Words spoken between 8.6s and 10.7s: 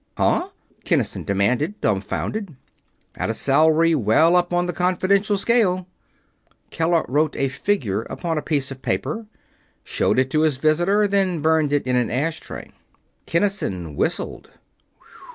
of paper, showed it to his